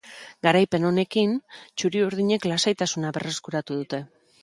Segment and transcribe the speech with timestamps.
[0.45, 1.35] Garaipen honekin,
[1.81, 4.05] txuri-urdinek lasaitasuna berreskuratu dute.